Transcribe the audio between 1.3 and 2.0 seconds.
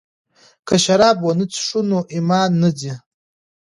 څښو نو